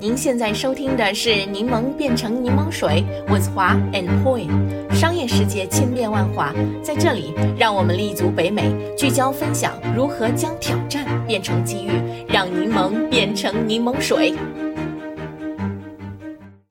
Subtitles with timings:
[0.00, 4.48] 您现在收听的是《柠檬变成柠檬水》，with 华 and Poi。
[4.94, 11.90] 商业世界千变万化，在这里，让我们立足北美，聚焦分享如何将挑战变成机遇，
[12.26, 14.30] 让柠檬变成柠檬水。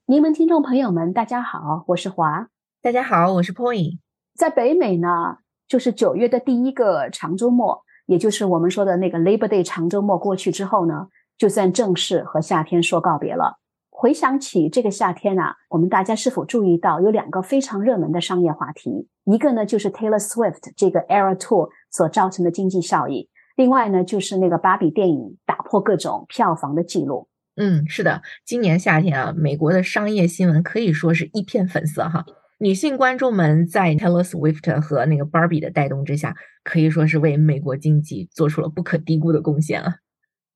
[0.07, 2.47] 柠檬听众朋友们，大家好，我是华。
[2.81, 3.99] 大家好，我是 Poi。
[4.35, 5.37] 在北美呢，
[5.67, 11.09] 就是九月的第一个长周末，也就是我们说的那个 Labor Day 长周末过去之后呢。
[11.39, 13.59] 就算正式和夏天说告别了。
[13.89, 19.07] 回想起这个夏天啊，我们大家是否注意到有两个非常热门的商业话题？
[19.23, 27.29] 一个呢就是 Taylor Swift 这个 Era Tour 所造成的经济效益，另外呢就是那个芭比电影打破各种票房的记录。
[27.55, 32.25] 嗯，是的，今年夏天啊，美国的商业新闻可以说是一片粉色哈。
[32.57, 36.35] 女性观众们在 Taylor Swift 和那个 Barbie 的带动之下，
[36.65, 39.95] 可以说是为美国经济做出了不可低估的贡献啊。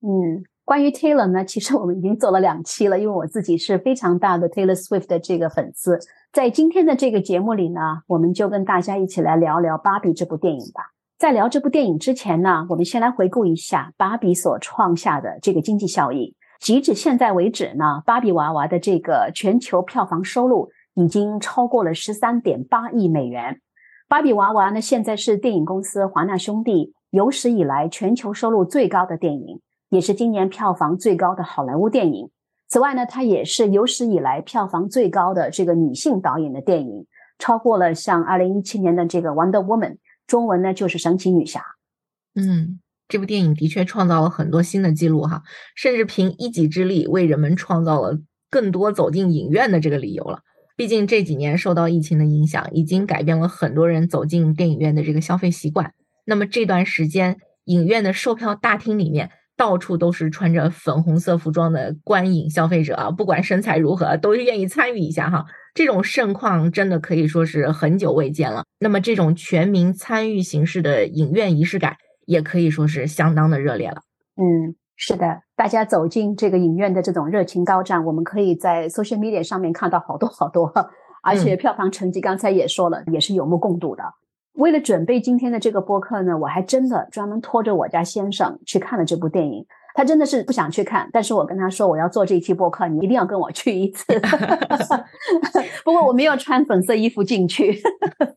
[0.02, 0.44] 嗯。
[0.66, 6.00] 关于 Taylor 呢，其实我们已经做了两期了，因为我自己是非常大的 Taylor Swift 的这个粉丝。
[6.32, 10.92] 在今天的这个节目里呢，我们就跟大家一起来聊聊《芭比》这部电影吧。
[11.20, 16.34] 在聊这部电影之前呢，我们先来回顾一下《芭比》所创下的这个经济效益。
[16.62, 23.54] 截止现在为止呢，《芭比娃娃》的这个全球票房收入已经超过了十三点八亿美元。
[24.08, 29.60] 《芭比娃娃》呢，现在是电影公司华纳兄弟有史以来全球收入最高的电影。
[29.94, 32.32] 也是今年票房最高的好莱坞电影。
[32.68, 37.06] 此外呢，它也是有史以来票房最高的这个女性导演的电影，
[37.38, 39.92] 超过了像二零一七年的这个《Wonder Woman》，
[40.26, 41.60] 中文呢就是《神奇女侠》。
[42.34, 45.44] 嗯，这部电影的确创造了很多新的记录哈，
[45.76, 48.18] 甚至凭一己之力为人们创造了
[48.50, 50.40] 更多走进影院的这个理由了。
[50.76, 55.94] 毕竟这几年受到疫情的影响，已经改变了很多人走进电影院的这个消费习惯。
[56.26, 59.30] 那么这段时间，影院的售票大厅里面。
[59.56, 65.46] 到处都是穿着粉红色服装的观影消费者啊，不管身材如何，都愿意参与一下哈。
[65.74, 68.64] 这种盛况真的可以说是很久未见了。
[68.80, 74.02] 那么，这种全民参与形式的影院仪式感，也可以说是相当的热烈了。
[74.36, 80.72] 嗯，是的，大家走进这个影院的这种热情高涨，我们可以在 social media 上面看到好多好多，
[81.24, 84.04] 而且票房成绩刚才也说了，也是有目共睹的。
[84.54, 89.66] 为了准备今天的这个播客呢，我还真的专门拖着我家先生去看了这部电影。
[89.96, 94.06] 他真的是不想去看，但是我跟他说我要做这一期播客，你一定要跟我去一次。
[95.86, 97.80] 不过我没有穿粉色衣服进去。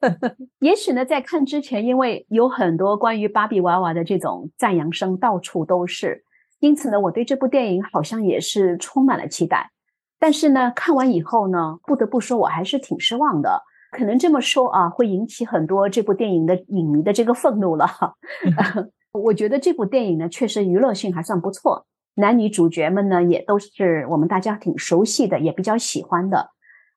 [0.60, 6.24] 也许呢，在看之前，因为有很多关于芭比娃娃的这种赞扬声到处都是，
[6.60, 9.70] 因此呢，我对这部电影好像也是充满了期待。
[10.18, 13.62] 但是呢，看完以后呢，不得不说我还是挺失望的。
[13.96, 17.88] 可能这么说啊，会引起很多这部电影的影迷的这个愤怒了。
[19.12, 21.86] 我觉得这部电影呢，确实娱乐性还算不错，
[22.16, 26.50] 男女主角们呢也都是我们大家挺熟悉的，也比较喜欢的。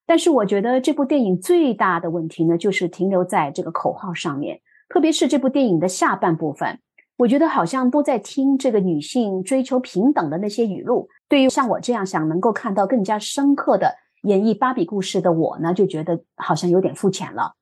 [0.06, 4.60] 但是我觉得这部电影最大的问题呢，就是停留在这个口号上面，
[4.90, 6.80] 特别是这部电影的下半部分，
[7.18, 11.08] 我觉得好像都在听这个女性追求平等的那些语录。
[11.30, 13.96] 对于像我这样想能够看到更加深刻的。
[14.24, 17.54] 演绎芭比故事的我呢，就觉得好像有点肤浅了。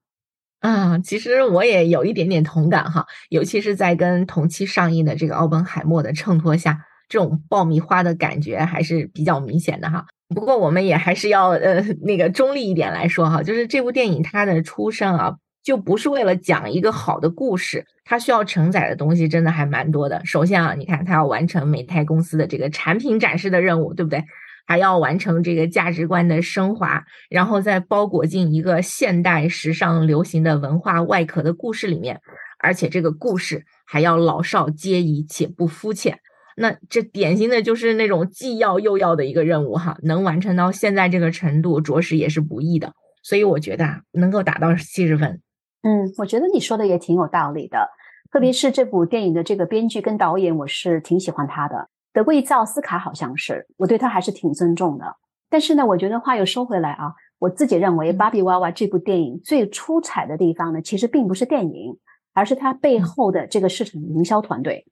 [0.60, 10.06] 啊，其实我也有一点点同感哈，尤其是在跟同期上映的这个奥本海默的衬托下，这种爆米花的感觉还是比较明显的哈。
[10.34, 20.20] 不过我们也还是要呃那个中立一点来说哈，就是这部电影它的出身啊，就不是为了讲一个好的故事，它需要承载的东西真的还蛮多的。
[20.26, 24.26] 首先啊，你看它要完成美泰公司的这个产品展示的任务，对不对？
[24.68, 32.20] 还要完成这个价值观的升华，然后再包裹进一个现代时尚流行的文化外壳的故事里面，
[32.60, 36.20] 而且这个故事还要老少皆宜且不肤浅。
[36.58, 42.94] 那这典型的就是那种既要又要的一个任务哈，能完成到现在这个程度，着实也是不易的。
[43.24, 45.42] 所以我觉得啊，能够达到七十分。
[45.84, 47.88] 嗯，我觉得你说的也挺有道理的，
[48.34, 51.90] 特别是这部电影的这个编剧跟导演，我是挺喜欢他的。
[52.18, 55.06] 得过一次奥斯卡，好像是，我对他还是挺尊重的。
[55.52, 62.00] 但是呢，我觉得话又说回来啊，我自己认为《芭比娃娃》这部电影最出彩的地方呢，其实并不是电影，
[62.34, 64.88] 而是它背后的这个市场营销团队。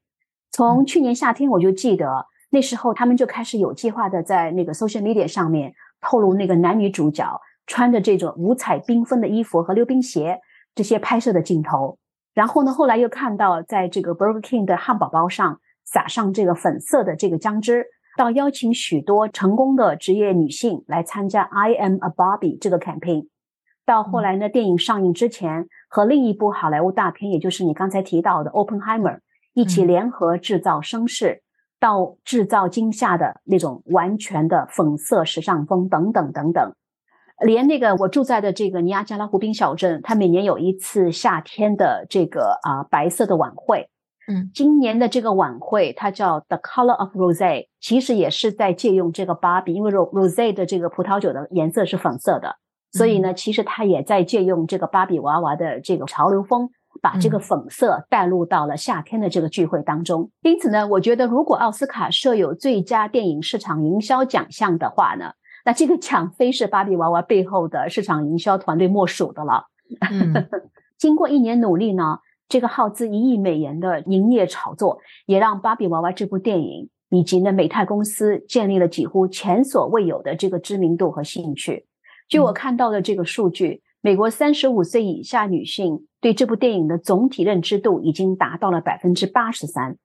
[0.52, 10.40] 从去年夏天我就记得，那时候他们就开始有计划的在那个 social media 上面透露那个男女主角穿着这种五彩缤纷的衣服和溜冰鞋
[10.76, 11.98] 这些拍摄的镜头。
[12.36, 15.60] 然后呢，后来又看到在这个 Burger King 的汉堡包上。
[15.86, 17.86] 撒上这个粉色的这个姜汁，
[18.18, 23.28] 到邀请许多成功的职业女性来参加 I am a Barbie 这个 campaign。
[23.86, 29.20] 到后来呢，电影上映之前，和另一部好莱坞大片，也就是你刚才提到的 Oppenheimer
[29.54, 31.44] 一起联合制造声势。
[31.78, 36.74] 到制造惊吓的那种完全的粉色时尚风等等等等。
[37.46, 43.90] 连那个我住在的这个尼亚加拉湖滨小镇，它每年有一次夏天的这个啊白色的晚会。
[44.28, 52.56] 嗯，今年的这个晚会它叫 The Color of Rose，其实也是在借用这个芭比，因为 Rose 的这个葡萄酒的颜色是粉色的，
[52.92, 56.70] 所以呢，其实它也在借用这个芭比娃娃的这个潮流风，
[57.02, 60.32] 把这个粉色带入到了夏天的这个聚会当中。
[60.42, 65.32] 因此呢，我觉得如果奥斯卡设有最佳电影市场营销奖项的话呢。
[65.68, 69.66] 那这个奖非是芭比娃娃背后的市场营销团队莫属的了。
[70.96, 81.86] 经过一年努力呢，这个耗资一亿美元的营业炒作，也让芭比娃娃这部电影以及呢美泰公司建立了几乎前所未有的这个知名度和兴趣。
[82.28, 89.98] 据我看到的这个数据，美国三十五岁以下女性对这部电影的总体认知度已经达到了百分之八十三。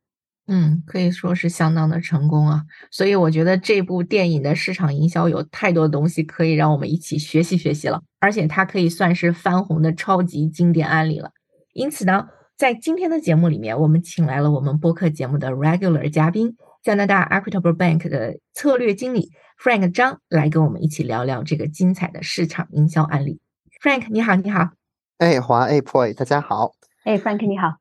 [0.47, 11.31] 嗯，可以说是相当的成功啊，所以我觉得这部电影的市场营销有太多东西可以让我们一起学习学习了，而且它可以算是翻红的超级经典案例了。
[11.73, 19.31] 因此呢，在今天的节目里面，我们请来了我们播客节目的 regular 嘉宾，加拿大 Equitable Bank 的策略经理
[19.63, 23.41] Frank 张，来跟我们一起聊聊这个精彩的市场营销案例。
[23.83, 24.71] Frank，你好，你好。
[25.19, 26.73] 哎，华，哎，Poy，大家好。
[27.05, 27.77] 哎，Frank，你好。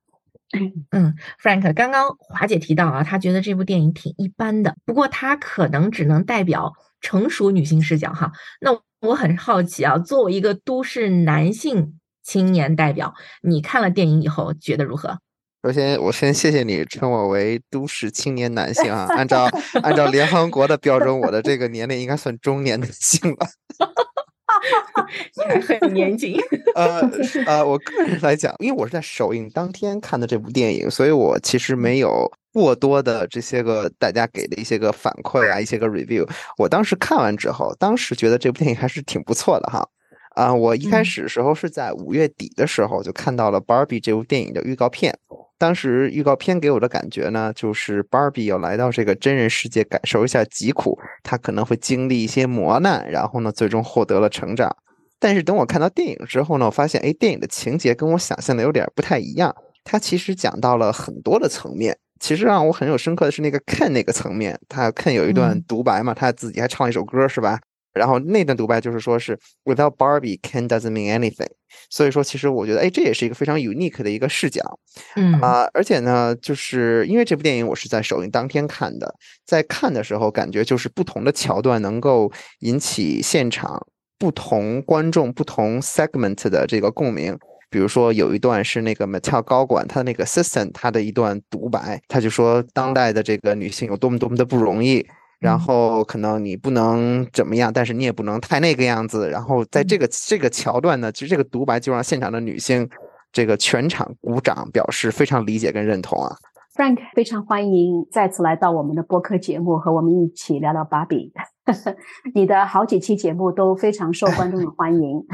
[0.91, 8.31] 嗯，Frank，刚刚华姐提到啊，她觉得这部电影挺一般的，不过她可能只能代表成熟女性视角哈。
[8.59, 8.71] 那
[9.01, 11.98] 我很好奇啊，作为一个都市男性
[12.29, 13.11] 青年代表，
[13.41, 15.17] 你看了电影以后觉得如何？
[15.63, 19.49] 首先，我先谢谢你称我为都市青年男性啊，按照
[19.81, 23.47] 按照联合国的标准，我的这个年龄应该算中年男性了。
[25.35, 26.39] 你还很年轻。
[26.75, 27.01] 呃
[27.47, 36.29] 呃，我个人来讲，因为我是在首映当天看的这部电影，所以我其实没有过多的这些个大家给的一些个反馈啊，一些个 review。
[36.59, 39.89] 我当时看完之后，当时觉得这部电影还是挺不错的哈。
[40.39, 45.13] 啊，我一开始时候是在五月底的时候就看到了《Barbie》这部电影的预告片。
[45.57, 54.73] 当时预告片给我的感觉呢，就是 Barbie 要来到这个真人世界感受一下疾苦，他可能会经历一些磨难，然后呢，最终获得了成长。
[55.19, 59.53] 但是等我看到电影之后呢，我发现，哎，电影的情节跟我想象的有点不太一样。
[59.83, 61.97] 它其实讲到了很多的层面。
[62.21, 67.59] 其实让我很有深刻的是那个 Ken 那个层面，他 Ken 有一段独白嘛，他自己还唱了一首歌，是吧？
[67.93, 71.49] 然后那段独白就是说是 Without Barbie, Ken doesn't mean anything。
[71.89, 74.79] 所以说，其实我觉得，哎，这也是一个非常 unique 的一个视角，
[75.15, 79.13] 嗯啊，而且呢，就是因为这部电影我是在首映当天看的，
[79.45, 83.85] 在看的时候感觉就是不同的桥段能够引起现场
[84.17, 87.37] 不同观众不同 segment 的这个共鸣。
[87.71, 95.05] 比如说有一段是那个 Mattel 高管他那个 assistant 他的一段独白，他就说当代的这个女性有多么多么的不容易。
[95.39, 99.29] 然后可能你不能怎么样，但是你也不能太那个样子。
[99.29, 102.87] 然后在这个这个桥段呢，其实这个独白就让现场的女性
[103.31, 106.35] 这个全场鼓掌，表示非常理解跟认同啊。
[106.75, 111.31] Frank 非常欢迎再次来到我们的播客节目，和我们一起聊聊芭比。
[112.33, 115.25] 你的好几期节目都非常受观众的欢迎。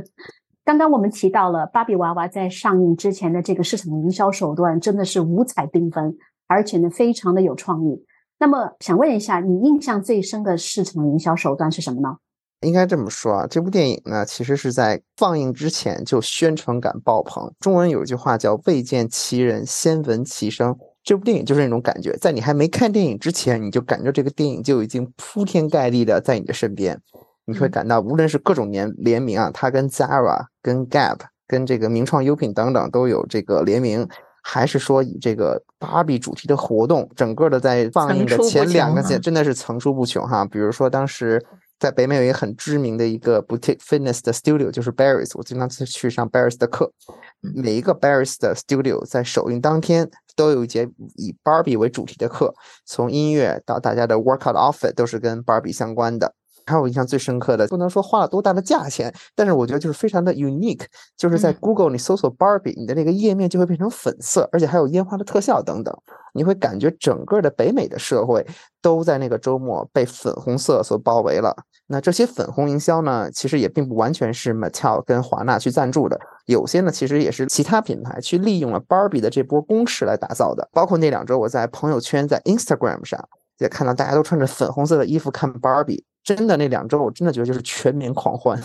[0.64, 6.16] 刚刚我们提到了芭比娃娃在上映之前的这个市场营销手段真的是五彩缤纷，
[6.46, 8.04] 而且呢非常的有创意。
[8.40, 12.16] 那么想问一下，你印象最深的市场营销手段是什么呢？
[12.62, 17.52] 应该这么说啊，这部电影呢，其实是在放映之前就宣传感爆棚。
[17.60, 20.74] 中文有一句话叫“未见其人，先闻其声”。
[21.04, 26.98] 这部电影就是那种感觉，在你还没看电影之前，你就感觉这个电影就已经铺天盖地的在你的身边。
[27.44, 34.08] 你会感到，无论是各种联联名啊，它跟 Zara、跟 Gap、跟这个名创优品等等都有这个联名。
[34.42, 40.44] 还是说以这个芭比主题的活动，整个的在放映的前两个节真的是层出不穷哈。
[40.44, 41.44] 比如说当时
[41.78, 46.92] 在北美有一个很知名的一个 boutique fitness 的 studio，就是 Barry's，我经常去去上 Barry's 的课。
[47.40, 52.54] 每一个 Barry's 的 studio 在首映当天都有一节以芭比为主题的课，
[52.84, 56.34] 从音乐到大家的 workout outfit 都是跟芭比相关的。
[56.70, 60.84] 还有印象最深刻的，不能说花了多大的价钱，但是我觉得就是非常的 unique，
[61.16, 65.92] 就是在 Google 你搜索 Barbie，你的那个页面就会变成粉色，而且还有烟花的特效等等，
[66.32, 68.46] 你会感觉整个的北美的社会
[68.80, 71.54] 都在那个周末被粉红色所包围了。
[71.88, 80.68] 那这些粉红营销呢，其实也并不完全是 Mattel 跟华纳去赞助的，有些呢其实也是其他品牌去利用了 Barbie 的这波攻势来打造的。
[80.72, 86.04] 包括那两周我在朋友圈在 Instagram 上也看到大家都穿着粉红色的衣服看 Barbie。
[86.22, 88.60] 真的那两周，我真的觉得就是全民狂欢。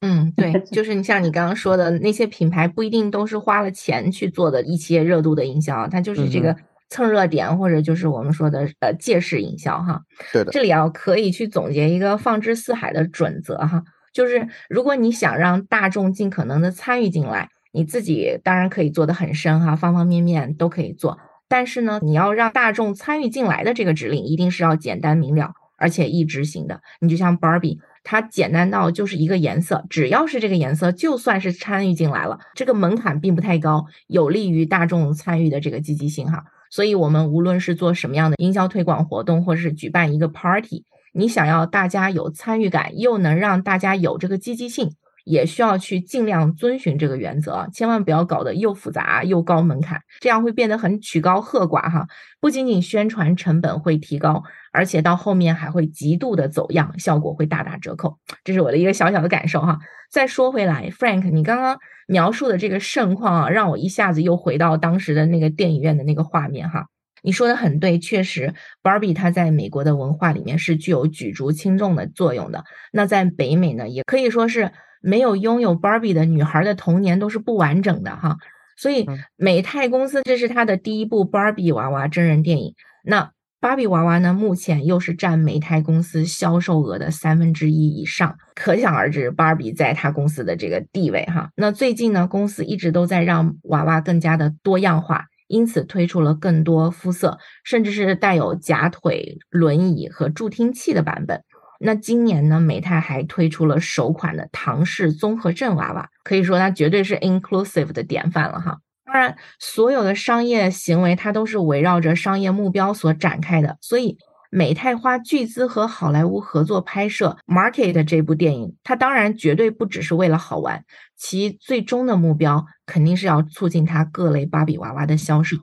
[0.00, 6.54] 嗯，对， 就是你像你刚刚说的那些品牌，不一定都是花了钱去做的一些热度的营销，它就是这个
[6.90, 10.02] 蹭热点，或者就是我们说的呃借势营销哈。
[10.32, 21.18] 对的，这里啊可以去总结一个放之四海的准则哈，就是如果你想让大众尽可能的参与进来，你自己当然可以做的很深哈，方方面面都可以做。
[21.48, 26.82] 但是呢，你要让大众参与进来的这个指令，一定是要简单明了，而且易执行的。
[27.00, 36.44] 你就像 Barbie，它简单到就是一个颜色，只要是这个颜色，就算是参与进来了，这个门槛并不太高，有利于大众参与的这个积极性哈。
[36.70, 44.90] 所以，我们无论是做什么样的营销推广活动，或者是举办一个 party，你想要大家有参与感，又能让大家有这个积极性。
[45.28, 52.06] 也需要去尽量遵循这个原则，千万不要搞得又复杂又高门槛，这样会变得很曲高和寡哈。
[52.40, 54.42] 不仅仅宣传成本会提高，
[54.72, 58.16] 而且到后面还会极度的走样，效果会大打折扣。
[58.42, 59.78] 这是我的一个小小的感受哈。
[60.10, 66.86] 再说回来，Frank，你刚刚描述的这个盛况啊，让我一下子又回到当时的那个电影院的那个画面哈。
[67.22, 72.64] 你说的很对，确实，Barbie 它在美国的文化里面是具有举足轻重的作用的。
[72.92, 74.72] 那在北美呢，也可以说是。
[75.00, 78.36] 没有拥有 Barbie 的女孩的童年都是不完整的哈，
[78.76, 82.74] 所以美泰公司这是它的第一部 Barbie 娃娃真人电影。
[83.04, 91.50] 那芭比娃娃呢，目前又是占美泰公司销售额的三分之一以上，可想而知芭比在他公司的这个地位哈。
[91.56, 101.42] 那最近呢，公司一直都在让娃娃更加的多样化，因此推出了更多肤色，甚至是带有假腿、轮椅和助听器的版本。
[101.78, 108.80] 那今年呢，美泰还推出了首款的唐氏综合症娃娃，可以说它绝对是 inclusive 的典范了哈。
[109.04, 114.18] 当然，所有的商业行为它都是围绕着商业目标所展开的，所以
[114.50, 120.84] 美泰花巨资和好莱坞合作拍摄 Market 这部电影，它当然绝对不只是为了好玩，
[121.16, 125.56] 其最终的目标肯定是要促进它各类芭比娃娃的销售。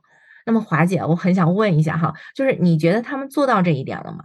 [0.46, 4.24] 那么华姐，我很想问一下哈，就是你觉得他们做到这一点了吗？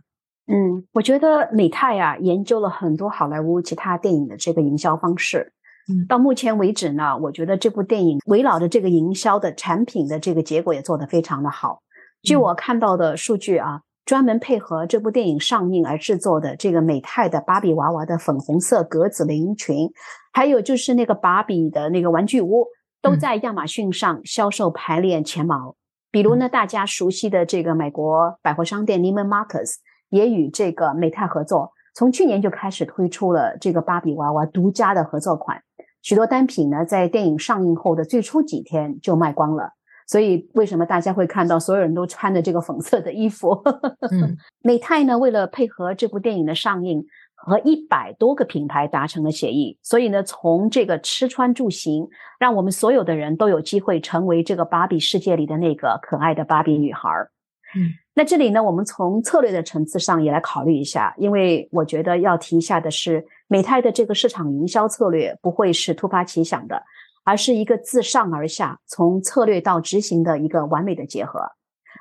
[0.53, 5.53] 嗯，我觉得美泰啊研究了很多好莱坞其他电影的这个营销方式。
[5.89, 11.81] 嗯，到目前为止呢，我觉得这部电影围绕着这个营销的产品的这个结果也做得非常的好。
[12.23, 19.89] 据我看到的数据啊，专门配合这部电影上映而制作的这个美泰的芭比娃娃的粉红色格子连衣裙，
[20.33, 22.67] 还有就是那个芭比的那个玩具屋，
[23.01, 25.77] 都在亚马逊上销售排列前茅。
[26.11, 29.77] 比如呢，大家熟悉的这个美国百货商店 Neiman Marcus。
[30.11, 35.61] 也与这个美泰合作，从去年就开始推出了这个芭比娃娃独家的合作款，
[36.03, 39.73] 许多单品呢在电影上映后的最初几天就卖光了。
[40.07, 43.51] 所以为什么大家会看到所有人都穿着这个粉色的衣服？
[44.11, 47.05] 嗯，美泰呢为了配合这部电影的上映，
[47.37, 52.09] 和一百多个品牌达成了协议，所以呢从这个吃穿住行，
[52.41, 57.31] 让我们所有的人都有机会成为这个芭比世界里的那个可爱的芭比女孩儿。
[57.77, 57.91] 嗯。
[58.15, 66.83] 那这里呢，我们从策略的层次上也来考虑一下，因为我觉得要提一下的是，美泰的这个市场营销策略不会是突发奇想的，
[67.25, 71.41] 而是一个自上而下，从策略到执行的一个完美的结合。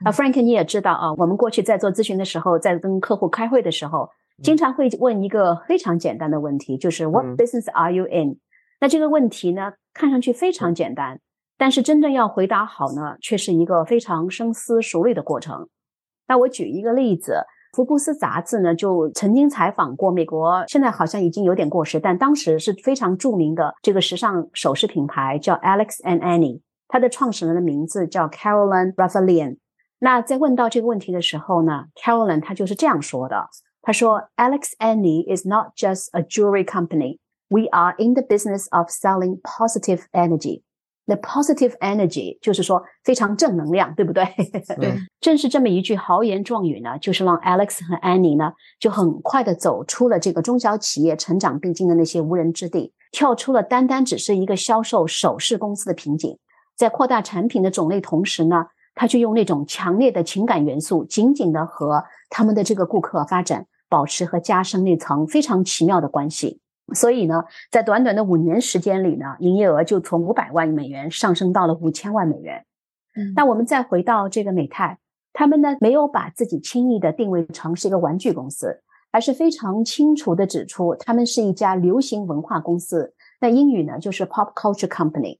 [0.03, 4.09] 啊，Frank，你也知道啊，我们过去在做咨询的时候，在跟客户开会的时候，
[4.41, 8.37] 经常会问一个非常简单的问题，就是 What business are you in？
[8.81, 11.19] 那这个问题呢，看上去非常简单，
[11.59, 15.67] 但是真正要回答好呢，却是一个非常深思熟虑的过程。
[16.25, 29.57] 那我举一个例子，福布斯杂志呢就曾经采访过美国，现在好像已经有点过时，但当时是非常著名的这个时尚首饰品牌叫 Alex and Annie，它的创始人的名字叫 Caroline Raffalian。
[29.99, 33.49] 那在问到这个问题的时候呢，Caroline 她就是这样说的，
[33.81, 37.17] 她说：“Alex Annie is not just a jewelry company.
[37.49, 40.61] We are in the business of selling positive energy.”
[41.09, 44.27] The positive energy 就是说非常正能量，对不对？
[44.79, 56.37] 对，正是这么一句豪言壮语呢，就是让 Alex 和 Annie 呢就很快的走出了这个中小企业成长必经的那些无人之地，跳出了单单只是一个销售首饰公司的瓶颈，
[56.77, 66.59] 在扩大产品的种类同时呢，他就用那种强烈的情感元素，紧紧的和他们的这个顾客发展、保持和加深那层非常奇妙的关系。
[66.93, 72.65] 所以呢，在短短的五年时间里呢，营业额就从五百万美元上升到了五千万美元。
[73.15, 74.97] 嗯，那我们再回到这个美泰，
[75.33, 78.81] 他们呢没有把自己轻易的定位成是一个玩具公司，
[79.11, 83.13] 而是非常清楚的指出他们是一家流行文化公司。
[83.41, 85.39] 那英语呢就是 pop culture company。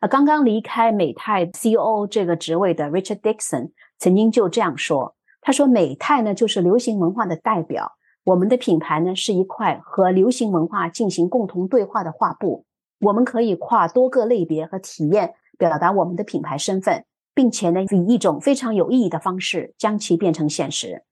[0.00, 7.92] 啊，刚刚离开美泰 CEO 这个职位的 Richard Dixon 曾经就这样说，他说美泰呢就是流行文化的代表。
[8.24, 12.64] 我们的品牌呢是一块和流行文化进行共同对话的画布，
[13.00, 21.02] 我们可以跨多个类别和体验表达我们的品牌身份，并且呢，以一种非常有意义的方式将其变成现实。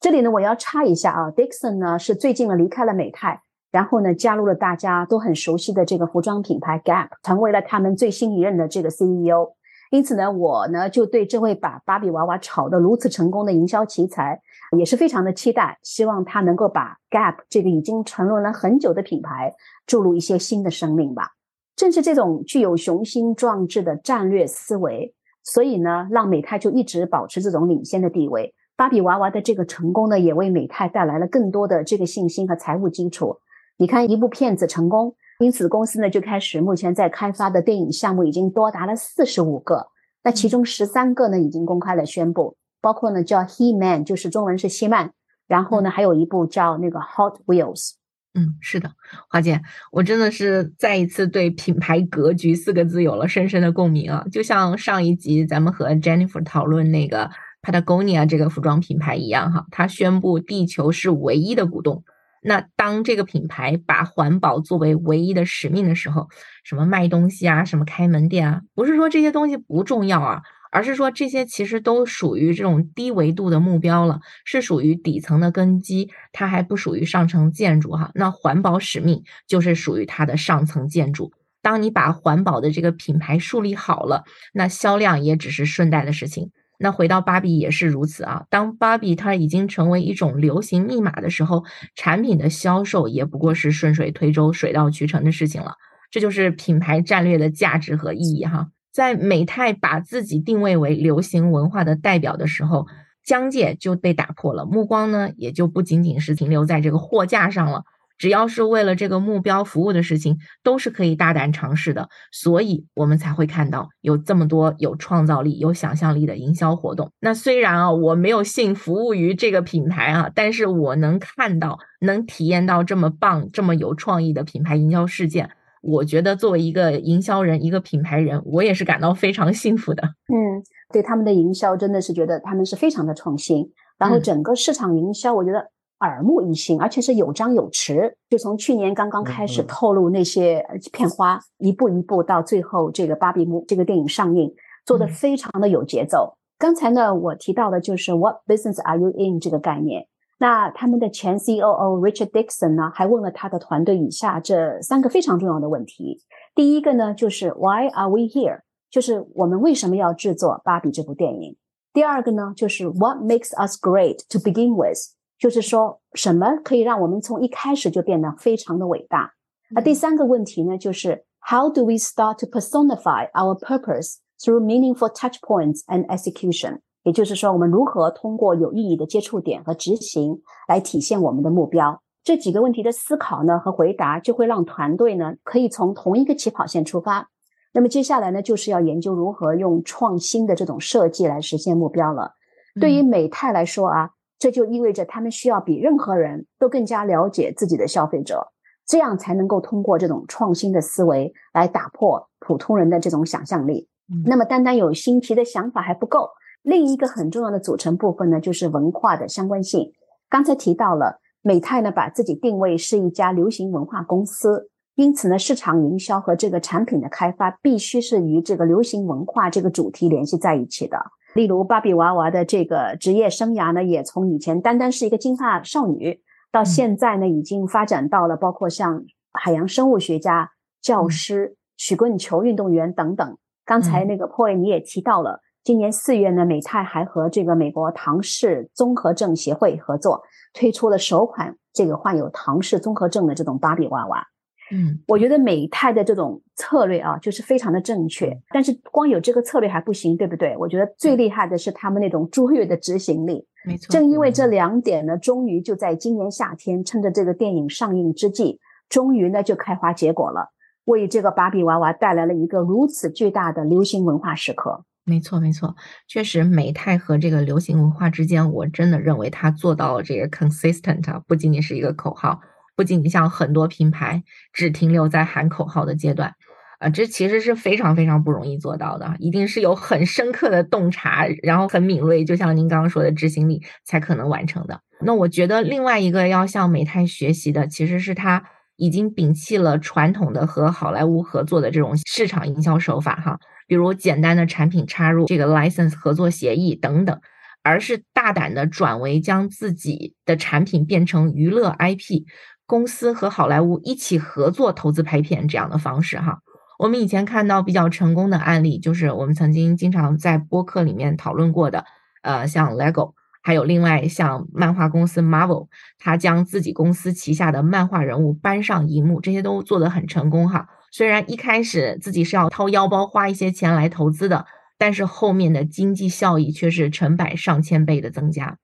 [0.00, 9.54] 这里呢，我要插一下啊，Dixon 呢是最近呢离开了美泰，然后呢加入了大家都很熟悉的这个服装品牌 Gap，成为了他们最新一任的这个 CEO。
[9.90, 14.40] 因此呢，我呢就对这位把芭比娃娃炒得如此成功的营销奇才
[14.76, 19.54] 也是非常的期待，希望他能够把 Gap 这个已经沉沦了很久的品牌
[19.86, 21.30] 注入一些新的生命吧。
[21.74, 28.52] 正是这种具有雄心壮志的战略思维，所以呢，让美泰就一直保持这种领先的地位。
[28.76, 33.38] 芭比娃娃的这个成功呢，也为美泰带来了更多的这个信心和财务基础。
[33.76, 39.86] 你看，一部片子成功，因此公司呢就开始目前在开发的电影项目已经多达了四十五个，
[40.24, 45.10] 那其中十三个呢已经公开了宣布，包括呢叫 He Man，就是中文是希曼，
[45.46, 47.92] 然后呢还有一部叫那个 Hot Wheels。
[48.34, 48.92] 嗯，是的，
[49.28, 54.24] 华姐，我真的是再一次对品牌格局四个字有了深深的共鸣啊！
[54.30, 57.30] 就像上一集咱们和 Jennifer 讨论那个。
[57.60, 62.04] Patagonia 这个服装品牌一样哈，它宣布地球是唯一的股东。
[62.40, 66.28] 那当这个品牌把环保作为唯一的使命的时候，
[66.62, 78.10] 什么卖东西啊，什么开门店啊，不是说这些东西不重要啊，而是说这些其实都属于这种低维度的目标了，是属于底层的根基，它还不属于上层建筑哈。
[78.14, 81.32] 那环保使命就是属于它的上层建筑。
[81.60, 84.22] 当你把环保的这个品牌树立好了，
[84.54, 86.50] 那销量也只是顺带的事情。
[86.78, 88.44] 那回到芭比也是如此啊。
[88.48, 91.64] 当芭比它已经成为一种流行密码的时候，
[91.96, 95.74] 产品的销售也不过是顺水推舟、水到渠成的事情了。
[96.10, 98.68] 这就是品牌战略的价值和意义哈。
[98.98, 102.88] 在美泰把自己定位为流行文化的代表的时候，
[103.24, 107.84] 疆界就被打破了，目光呢也就不仅仅是停留在这个货架上了。
[108.18, 117.12] 只要是为了这个目标服务的事情，都是可以大胆尝试的，所以我们才会看到有这么多有创造力、有想象力的营销活动。
[117.20, 125.50] 那虽然啊，我没有幸服务于这个品牌啊，但是我能看到、能体验到这么棒、这么有创意的品牌营销事件，
[125.82, 130.02] 我觉得作为一个营销人、一个品牌人，我也是感到非常幸福的。
[130.02, 130.62] 嗯，
[130.92, 135.70] 对他们的营销真的是觉得他们是非常的创新，然后整个市场营销，我觉得。
[136.00, 138.12] 耳目一新，而且是有张有弛。
[138.30, 144.54] 就从去年刚刚开始透露那些片花，一步一步到最后这个芭比木这个电影上映，
[144.86, 146.34] 做的非常的有节奏。
[146.56, 150.06] 刚才呢，我提到的就是 What business are you in 这个概念。
[150.39, 156.21] 那他们的前 COO Richard Dixon 呢，还问了他的团队以下这三个非常重要的问题。
[156.53, 158.61] 第一个呢，就是 Why are we here？
[158.89, 161.55] 就是我们为什么要制作芭比这部电影？
[161.93, 164.97] 第二个呢，就是 What makes us great to begin with？
[165.39, 169.31] 就是说什么可以让我们从一开始就变得非常的伟大？
[169.71, 176.79] 那第三个问题呢，就是 How do we start to personify our purpose through meaningful touch points and execution？
[177.08, 182.02] 也就是说，我们如何通过有意义的接触点和执行来体现我们的目标？
[182.22, 187.30] 这几个问题的思考呢和回答，就会让团队呢可以从同一个起跑线出发。
[187.72, 192.32] 那么接下来呢，就是要研究如何用创新的这种设计来实现目标了。
[192.78, 194.10] 对于美泰来说啊。
[194.40, 198.46] 这就意味着他们需要比任何人都更加了解自己的消费者，
[198.86, 203.88] 这样才能够通过这种创新的思维来打破普通人的这种想象力。
[204.24, 206.30] 那么，单单有新奇的想法还不够，
[206.62, 209.92] 另一个很重要的组成部分呢，就是文化的相关性。
[210.28, 220.98] 刚才提到了美泰呢，把自己定位是一家流行文化公司，因此呢，市场营销和这个产品的开发必须是与这个流行文化这个主题联系在一起的。
[221.34, 230.50] 例如，芭比娃娃的这个职业生涯呢，也从以前单单是一个金发少女，到现在呢，已经发展到了包括像海洋生物学家、
[230.82, 233.38] 教师、曲棍球运动员等等。
[233.64, 240.22] 刚才那个 Poy 你也提到了，今年四月呢，美泰还和这个美国唐氏综合症协会合作，
[240.54, 244.26] 推出了首款这个患有唐氏综合症的这种芭比娃娃。
[244.72, 248.34] 嗯，我觉得美泰的这种策略啊，就是非常的正确。
[248.48, 250.56] 但是光有这个策略还不行，对不对？
[250.56, 253.46] 我觉得最厉害的是他们那种卓越的执行力。
[253.66, 260.48] 没错，正因为这两点呢，终于就在今年夏天，趁着这个电影上映之际，终于呢就开花结果了，
[260.86, 264.84] 为这个芭比娃娃带来了一个如此巨大的流行文化时刻。
[265.08, 265.74] 没错，没错，
[266.06, 272.40] 确实，美泰和这个流行文化之间，我真的认为他做到了这个 consistent，不仅仅是一个口号。
[272.76, 276.32] 不仅仅像很多品牌只停留在喊口号的阶段，
[276.78, 284.80] 啊，这其实是非常非常不容易做到的，一定是有很深刻的洞察，然后很敏锐，就像您刚刚说的执行力才可能完成的。
[285.00, 288.44] 那我觉得另外一个要向美泰学习的，其实是他
[288.76, 297.20] 已经摒弃了传统的和好莱坞合作的这种市场营销手法，哈，比如简单的产品插入这个 license 合作协议等等，
[297.62, 302.24] 而是大胆的转为将自己的产品变成娱乐 IP，
[302.66, 306.38] 公司和好莱坞一起合作投资拍片这样的方式哈。
[306.78, 311.84] 我们以前看到比较成功的案例，就是我们曾经经常在播客里面讨论过的，
[312.22, 315.66] 呃，像 LEGO，还有另外像漫画公司 Marvel，
[315.98, 320.68] 他将自己公司旗下的漫画人物搬上荧幕，这些都做得很成功哈。
[320.90, 324.46] 虽然一开始自己是要掏腰包花一些钱来投资的，
[324.78, 328.56] 但是后面的经济效益却是成百上千倍的增加。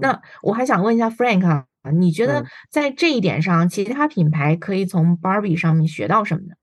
[0.00, 6.54] 那我还想问一下 Frank 啊，你觉得在这一点上，其他品牌可以从 Barbie 上面学到什么呢？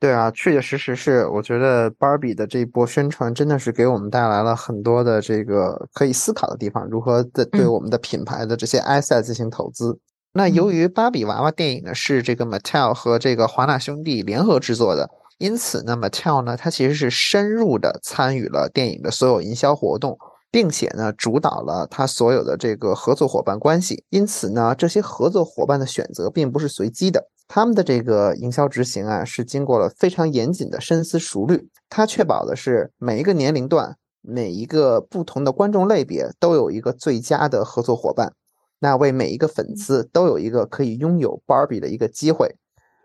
[0.00, 10.00] 对啊，确确实实是，我觉得 Barbie 的这一波宣传真的是给我们带来了很多的这个可以思考的地方，如何在对我们的品牌的这些 asset 进行投资。
[10.32, 20.16] 那由于芭比娃娃电影呢是这个 Mattel 和这个华纳兄弟联合制作的，因此呢 Mattel 呢它其实是深入的参与了电影的所有营销活动，
[20.50, 24.04] 并且呢主导了它所有的这个合作伙伴关系。
[24.10, 27.26] 因此呢这些合作伙伴的选择并不是随机的。
[27.48, 31.68] 他们的这个营销执行啊，是经过了非常严谨的深思熟虑。
[31.88, 38.32] 它确保的是每一个年龄段、每一个不同的观众类别都有一个最佳的合作伙伴，
[38.80, 42.56] 那为每一个粉丝都有一个可以拥有 Barbie 的一个机会。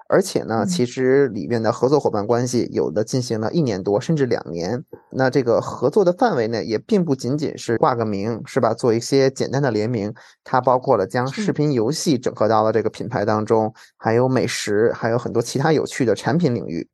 [0.08, 4.84] 而且呢，其实里面的合作伙伴关系有的进行了一年多，甚至两年。
[5.10, 8.72] 那这个合作的范围呢，也并不仅仅是挂个名，是吧？
[8.76, 16.88] 做一些简单的联名，它包括了将视频游戏整合到了这个品牌当中，还有美食，还有很多其他有趣的产品领域。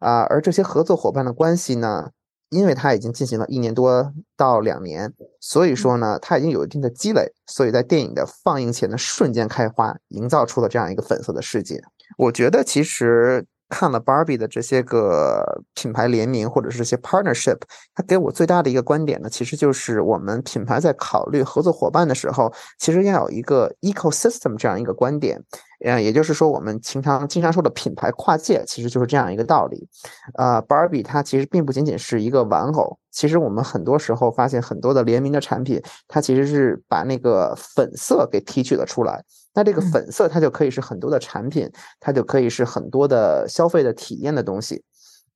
[0.00, 2.10] 啊，而这些合作伙伴的关系呢，
[2.50, 11.82] 因为它已经进行了一年多到两年，所以说呢，它已经有一定的积累，所以在电影的放映前的瞬间开花，营造出了这样一个粉色的世界。
[12.16, 17.58] 我觉得其实看了 Barbie 的这些个品牌联名或者是这些 partnership，
[17.94, 25.42] 它给我最大的一个观点呢，其实就是我们品牌在考虑合作伙伴的时候，其实要有一个 ecosystem 这样一个观点。
[25.84, 29.86] 嗯，也就是说，我们经常经常说的品牌跨界，其实就是这样一个道理。
[30.34, 39.22] 呃，Barbie 它其实并不仅仅是一个玩偶，其实我们很多时候发现很多的联名的产品，它其实是把那个粉色给提取了出来。
[39.58, 41.68] 那这个粉色它就可以是很多的产品，
[41.98, 44.84] 它就可以是很多的消费的体验的东西。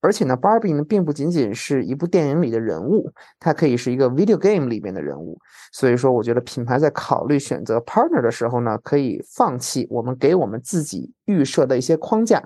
[0.01, 5.37] 而且呢，Barbie 呢并不仅仅是一部电影里的人物，它可以是一个 video game 里面的人物。
[5.73, 12.41] 所以说，我觉得品牌在考虑选择 partner 的时候呢，可以放弃我们给我们自己预设的一些框架，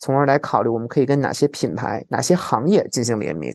[0.00, 3.54] 从而来考虑我们可以跟哪些品牌、哪些行业进行联名。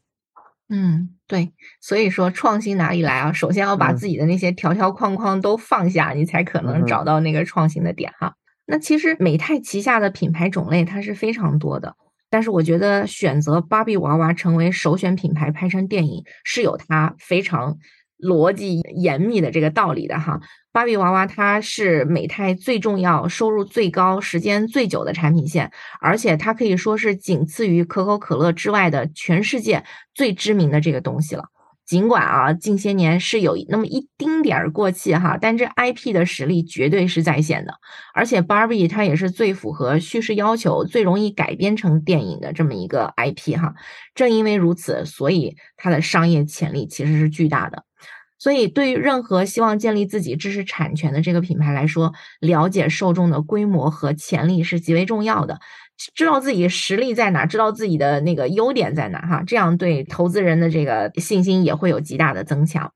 [0.70, 1.54] 嗯，对。
[1.80, 3.32] 所以说，创新哪里来啊？
[3.32, 8.34] 首先要把自己的那些条条框框都放下，你才可能找到那个创新的点哈。
[8.66, 11.96] 那其实美泰旗下的品牌种类它是非常多的。
[12.30, 17.78] 但是我觉得选择芭比娃娃成为首选品牌拍成电影是有它非常
[18.20, 20.42] 逻辑严密的这个道理的哈。
[20.78, 31.46] 芭比娃娃它是美泰最重要、收入最高、时间最久的产品线，而且它可以说是仅次于可口可乐之外的全世界最知名的这个东西了。
[31.84, 37.74] 尽管啊，近些年是有那么一丁点儿过气哈，但这 IP 的实力绝对是在线的。
[38.14, 43.74] 而且 Barbie 它也是最符合叙事要求、最容易改编成电影的这么一个 IP 哈。
[44.14, 47.87] 正因为如此，所以它的商业潜力其实是巨大的。
[48.40, 55.60] 所以，对于任何希望建立自己知识产权的这个品牌来说，了解受众的规模和潜力是极为重要的。
[56.14, 62.92] 知道自己实力在哪，知道自己的那个优点在哪，哈，这样对投资人的这个信心也会有极大的增强。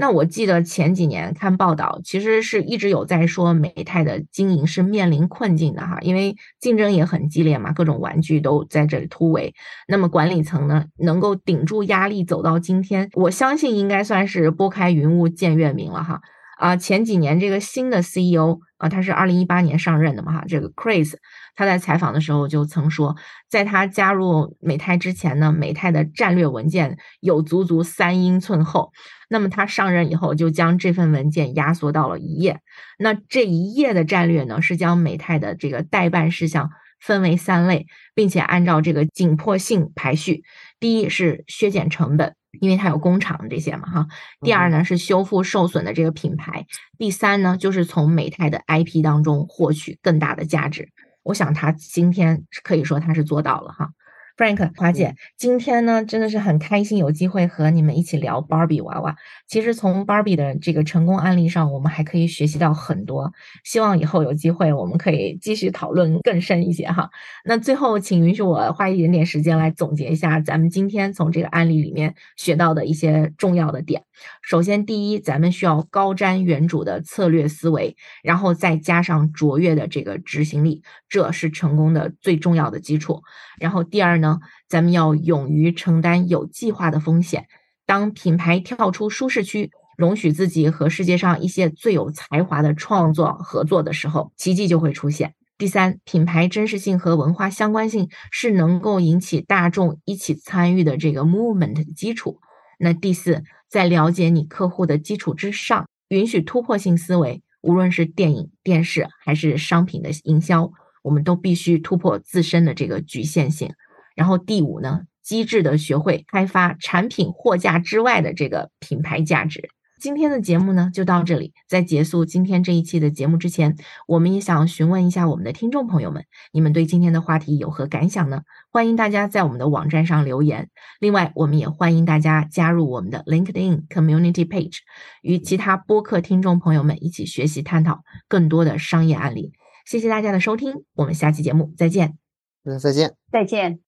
[0.00, 9.52] 那我记得前几年看报道，其实是一直有在说美泰的经营是面临困境的，哈，因为竞争也很激烈嘛，各种玩具都在这里突围。
[9.88, 16.20] 那么管理层呢，能够顶住压力走到今天，我相信应该算是拨开云雾见月明了，哈。
[16.58, 21.14] 啊，前几年这个新的 CEO 啊，他是二零一八年上任的嘛，哈，这个 Chris。
[21.54, 23.16] 他在采访的时候就曾说，
[23.48, 28.92] 在他加入美泰之前呢，美泰的战略文件有足足三英寸厚。
[29.28, 32.60] 那么他上任以后，就将这份文件压缩到了一页。
[32.98, 40.42] 那这一页的战略呢，是将美泰的这个代办事项分为三类，并且按照这个紧迫性排序。
[40.80, 44.06] 第一是削减成本，因为它有工厂这些嘛，哈。
[44.40, 46.66] 第二呢是修复受损的这个品牌。
[46.98, 50.88] 第三呢就是从美泰的 IP 当中获取更大的价值。
[51.22, 53.90] 我想他今天可以说他是做到了哈，
[54.38, 59.16] Frank 华姐，今天呢真的是很开心，有机会和你们一起聊 Barbie 娃娃。
[59.48, 63.32] 其实从 Barbie 的这个成功案例上，我们还可以学习到很多。
[63.64, 67.10] 希望以后有机会，我们可以继续讨论更深一些哈。
[67.44, 74.04] 那最后，请允许我花一点点时间来总结一下咱们今天从这个案例里面学到的一些重要的点。
[74.42, 83.22] 首先，第一，咱们需要高瞻远瞩的策略思维，然后再加上卓越的这个执行力，这是成功的最重要的基础。
[83.60, 84.38] 然后第二呢？
[84.68, 87.46] 咱们要勇于承担有计划的风险。
[87.86, 95.32] 当品牌跳出舒适区，容许自己和世界上一些最有才华的创作合作的时候，奇迹就会出现。
[95.56, 102.38] 第三，品牌真实性和文化相关性是能够引起大众一起参与的这个 movement 的基础。
[102.78, 107.42] 那第四，在了解你客户的基础之上，允许突破性思维。
[107.60, 110.72] 无论是电影、电视还是商品的营销。
[111.02, 113.72] 我们都必须突破自身的这个局限性，
[114.14, 119.70] 然后第五呢，机智的学会开发产品货架之外的这个品牌价值。
[119.98, 128.42] 今天的节目呢就到这里，在结束今天这一期的节目之前，我们也想询问一下我们的听众朋友们，你们对今天的话题有何感想呢？
[128.70, 130.70] 欢迎大家在我们的网站上留言。
[131.00, 134.78] 另外，我们也欢迎大家加入我们的 LinkedIn Community Page，
[135.22, 139.52] 与其他播客听众朋友们一起学习探讨更多的商业案例。
[139.84, 142.18] 谢谢大家的收听，我们下期节目再见。
[142.64, 143.87] 嗯，再见，再见。